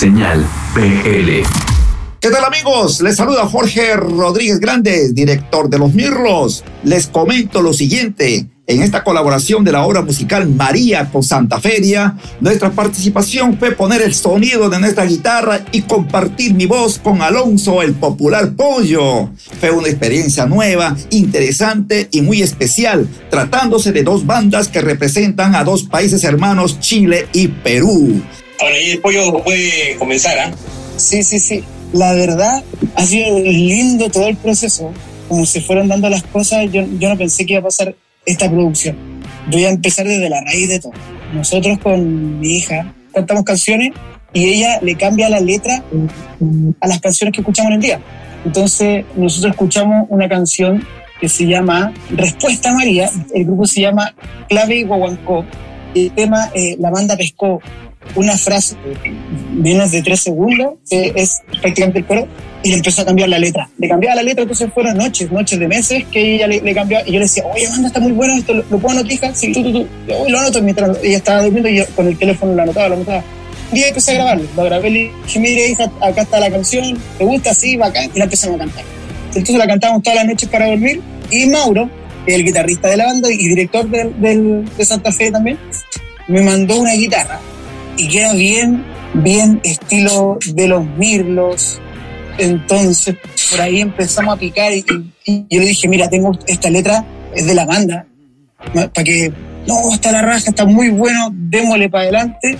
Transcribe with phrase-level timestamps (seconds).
[0.00, 1.42] Señal PL.
[2.22, 3.02] ¿Qué tal amigos?
[3.02, 6.64] Les saluda Jorge Rodríguez Grandes, director de Los Mirlos.
[6.84, 8.46] Les comento lo siguiente.
[8.66, 14.00] En esta colaboración de la obra musical María con Santa Feria, nuestra participación fue poner
[14.00, 19.28] el sonido de nuestra guitarra y compartir mi voz con Alonso, el popular pollo.
[19.60, 25.62] Fue una experiencia nueva, interesante y muy especial, tratándose de dos bandas que representan a
[25.62, 28.22] dos países hermanos, Chile y Perú.
[28.60, 30.50] Ahora, y el pollo puede comenzar, ¿ah?
[30.96, 31.64] Sí, sí, sí.
[31.92, 32.62] La verdad,
[32.94, 34.92] ha sido lindo todo el proceso.
[35.28, 37.94] Como se fueron dando las cosas, yo, yo no pensé que iba a pasar
[38.26, 38.96] esta producción.
[39.50, 40.92] Voy a empezar desde la raíz de todo.
[41.32, 43.92] Nosotros con mi hija cantamos canciones
[44.32, 45.82] y ella le cambia la letra
[46.80, 48.00] a las canciones que escuchamos en el día.
[48.44, 50.86] Entonces, nosotros escuchamos una canción
[51.20, 54.14] que se llama Respuesta María, el grupo se llama
[54.48, 55.44] Clave y Guaguancó,
[55.94, 57.60] el tema eh, La banda pescó
[58.14, 58.76] una frase
[59.52, 62.26] menos de tres segundos, que es prácticamente el coro,
[62.62, 63.68] y le empezó a cambiar la letra.
[63.78, 67.06] Le cambiaba la letra, entonces fueron noches, noches de meses que ella le, le cambiaba.
[67.06, 69.34] Y yo le decía, oye, banda, está muy bueno esto, ¿lo, lo puedo anotar?
[69.34, 69.86] Sí, tú, tú, tú.
[70.08, 72.94] Yo, lo anoto mientras ella estaba durmiendo y yo con el teléfono lo anotaba, lo
[72.96, 73.24] anotaba.
[73.70, 76.98] Un día empecé a grabarlo, lo grabé, le dije, mire, hija, acá está la canción,
[77.18, 77.54] ¿te gusta?
[77.54, 78.10] Sí, bacán.
[78.12, 78.84] Y la empezamos a cantar.
[79.28, 81.00] Entonces la cantábamos todas las noches para dormir.
[81.30, 81.88] Y Mauro,
[82.26, 85.56] el guitarrista de la banda y director del, del, de Santa Fe también,
[86.26, 87.40] me mandó una guitarra
[88.00, 91.78] y queda bien, bien estilo de los Mirlos.
[92.38, 93.14] Entonces,
[93.50, 94.84] por ahí empezamos a picar y,
[95.26, 98.06] y yo le dije, mira, tengo esta letra, es de la banda,
[98.72, 99.30] para que,
[99.66, 102.56] no, está la raja, está muy bueno, démosle para adelante.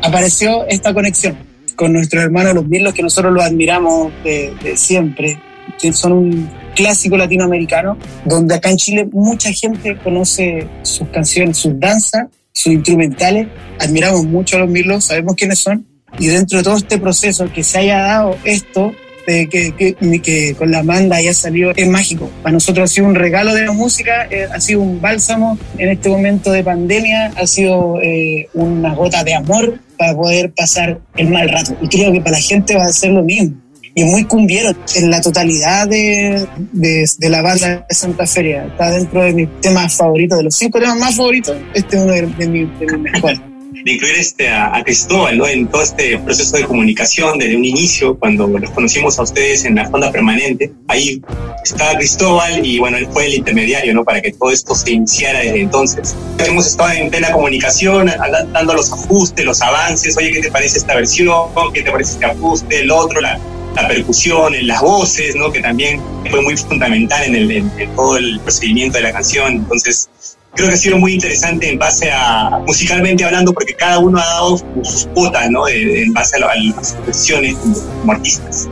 [0.00, 1.36] Apareció esta conexión
[1.74, 5.40] con nuestros hermanos los Mirlos, que nosotros los admiramos de, de siempre,
[5.80, 11.80] que son un clásico latinoamericano, donde acá en Chile mucha gente conoce sus canciones, sus
[11.80, 13.48] danzas, sus instrumentales.
[13.78, 15.86] Admiramos mucho a los Mirlos, sabemos quiénes son.
[16.18, 18.94] Y dentro de todo este proceso, que se haya dado esto,
[19.26, 19.72] de que,
[20.22, 22.30] que, con la banda haya salido, es mágico.
[22.42, 25.88] Para nosotros ha sido un regalo de la música, eh, ha sido un bálsamo en
[25.88, 31.30] este momento de pandemia, ha sido eh, una gota de amor para poder pasar el
[31.30, 31.76] mal rato.
[31.82, 33.63] Y creo que para la gente va a ser lo mismo
[33.94, 38.66] y muy cumbiero en la totalidad de, de, de, la banda de Santa Feria.
[38.66, 42.12] Está dentro de mis temas favoritos, de los cinco temas más favoritos, este es uno
[42.12, 43.40] de, de, mi, mis mejores.
[43.84, 45.46] De incluir este, a, a, Cristóbal ¿no?
[45.46, 49.74] en todo este proceso de comunicación desde un inicio, cuando los conocimos a ustedes en
[49.74, 50.72] la fonda permanente.
[50.88, 51.20] Ahí
[51.62, 54.02] estaba Cristóbal y bueno, él fue el intermediario ¿no?
[54.02, 56.16] para que todo esto se iniciara desde entonces.
[56.38, 58.10] Hemos estado en plena comunicación,
[58.52, 60.16] dando los ajustes, los avances.
[60.16, 61.50] Oye, ¿qué te parece esta versión?
[61.74, 62.80] ¿Qué te parece este ajuste?
[62.80, 63.38] El otro, la,
[63.74, 65.50] la percusión, en las voces, ¿no?
[65.52, 69.54] que también fue muy fundamental en, el, en, todo el procedimiento de la canción.
[69.54, 70.08] Entonces,
[70.54, 74.24] creo que ha sido muy interesante en base a, musicalmente hablando, porque cada uno ha
[74.24, 75.68] dado sus cuotas ¿no?
[75.68, 77.56] en base a, las profesiones
[78.00, 78.68] como artistas.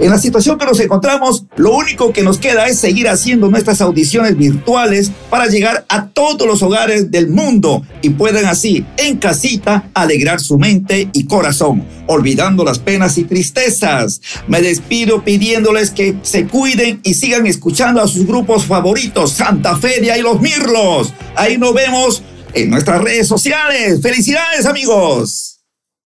[0.00, 3.80] En la situación que nos encontramos, lo único que nos queda es seguir haciendo nuestras
[3.80, 9.90] audiciones virtuales para llegar a todos los hogares del mundo y puedan así, en casita,
[9.94, 14.20] alegrar su mente y corazón, olvidando las penas y tristezas.
[14.48, 20.18] Me despido pidiéndoles que se cuiden y sigan escuchando a sus grupos favoritos, Santa Feria
[20.18, 21.12] y Los Mirlos.
[21.36, 22.22] Ahí nos vemos
[22.54, 24.00] en nuestras redes sociales.
[24.02, 25.51] ¡Felicidades, amigos!